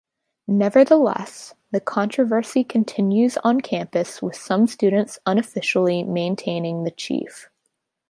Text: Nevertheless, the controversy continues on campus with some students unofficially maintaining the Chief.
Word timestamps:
Nevertheless, 0.47 1.53
the 1.69 1.79
controversy 1.79 2.63
continues 2.63 3.37
on 3.43 3.61
campus 3.61 4.19
with 4.19 4.35
some 4.35 4.65
students 4.65 5.19
unofficially 5.27 6.01
maintaining 6.03 6.85
the 6.85 6.89
Chief. 6.89 7.51